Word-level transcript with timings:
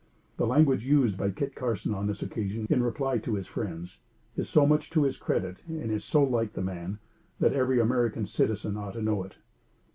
The 0.37 0.47
language 0.47 0.83
used 0.83 1.15
by 1.15 1.29
Kit 1.29 1.53
Carson 1.53 1.93
on 1.93 2.07
this 2.07 2.23
occasion, 2.23 2.65
in 2.71 2.81
reply 2.81 3.19
to 3.19 3.35
his 3.35 3.45
friends, 3.45 3.99
is 4.35 4.49
so 4.49 4.65
much 4.65 4.89
to 4.89 5.03
his 5.03 5.15
credit 5.17 5.57
and 5.67 5.91
is 5.91 6.03
so 6.03 6.23
like 6.23 6.53
the 6.53 6.63
man, 6.63 6.97
that 7.39 7.53
every 7.53 7.79
American 7.79 8.25
citizen 8.25 8.77
ought 8.77 8.93
to 8.93 9.01
know 9.03 9.21
it. 9.23 9.35